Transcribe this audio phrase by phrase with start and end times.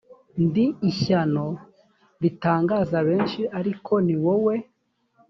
[0.45, 1.45] ndi ishyano
[2.21, 4.55] ritangaza benshi ariko ni wowe